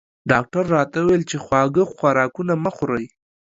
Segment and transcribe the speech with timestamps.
[0.31, 3.05] ډاکټر راته وویل چې خواږه خوراکونه مه خورئ